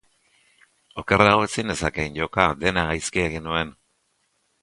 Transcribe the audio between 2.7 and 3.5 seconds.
gaizki egin